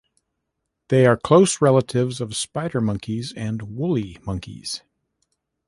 [0.87, 4.81] They are close relatives of spider monkeys and woolly monkeys.